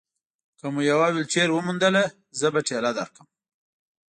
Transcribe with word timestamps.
که 0.59 0.65
مو 0.73 0.81
یوه 0.91 1.07
ویلچېر 1.13 1.49
وموندله، 1.51 2.03
زه 2.39 2.47
به 2.53 2.59
ټېله 2.67 2.91
درکړم. 2.99 3.27